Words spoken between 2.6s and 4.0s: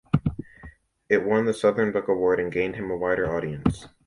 him a wider audience.